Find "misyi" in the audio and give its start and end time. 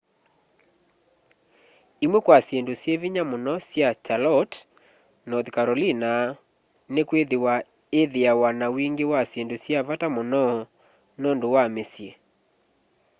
11.75-12.09